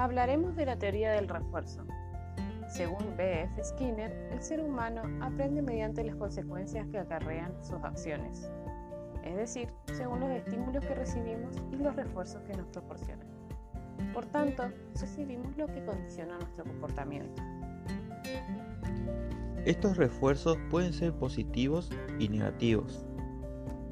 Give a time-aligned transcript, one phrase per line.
[0.00, 1.84] Hablaremos de la teoría del refuerzo.
[2.66, 3.62] Según B.F.
[3.62, 8.50] Skinner, el ser humano aprende mediante las consecuencias que acarrean sus acciones,
[9.22, 13.26] es decir, según los estímulos que recibimos y los refuerzos que nos proporcionan.
[14.14, 17.42] Por tanto, recibimos lo que condiciona nuestro comportamiento.
[19.66, 23.04] Estos refuerzos pueden ser positivos y negativos.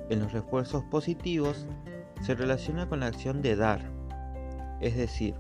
[0.08, 1.66] En los refuerzos positivos
[2.22, 3.82] se relaciona con la acción de dar,
[4.80, 5.34] es decir,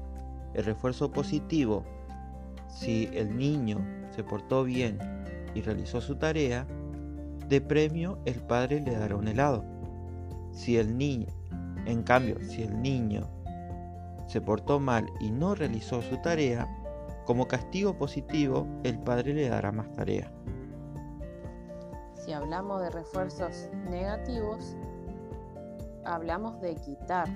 [0.54, 1.84] el refuerzo positivo,
[2.68, 3.78] si el niño
[4.10, 4.98] se portó bien
[5.54, 6.66] y realizó su tarea,
[7.48, 9.64] de premio el padre le dará un helado.
[10.52, 11.28] Si el niño,
[11.86, 13.28] en cambio, si el niño
[14.26, 16.68] se portó mal y no realizó su tarea,
[17.24, 20.30] como castigo positivo, el padre le dará más tarea.
[22.14, 24.76] Si hablamos de refuerzos negativos,
[26.04, 27.28] hablamos de quitar,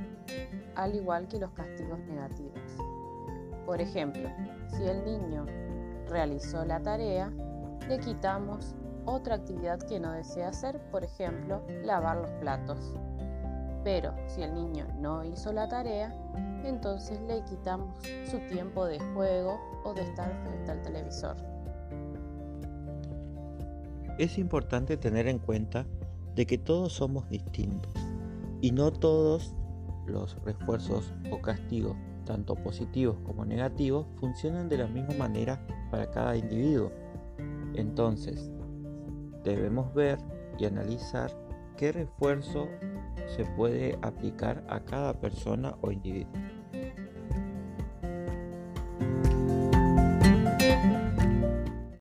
[0.75, 2.61] al igual que los castigos negativos.
[3.73, 4.29] Por ejemplo,
[4.69, 5.47] si el niño
[6.07, 7.33] realizó la tarea,
[7.89, 8.75] le quitamos
[9.07, 12.95] otra actividad que no desea hacer, por ejemplo, lavar los platos.
[13.83, 16.15] Pero si el niño no hizo la tarea,
[16.67, 17.97] entonces le quitamos
[18.31, 21.37] su tiempo de juego o de estar frente al televisor.
[24.19, 25.87] Es importante tener en cuenta
[26.35, 27.95] de que todos somos distintos
[28.61, 29.55] y no todos
[30.05, 36.37] los refuerzos o castigos, tanto positivos como negativos, funcionan de la misma manera para cada
[36.37, 36.91] individuo.
[37.75, 38.51] Entonces,
[39.45, 40.19] debemos ver
[40.59, 41.31] y analizar
[41.77, 42.69] qué refuerzo
[43.27, 46.33] se puede aplicar a cada persona o individuo.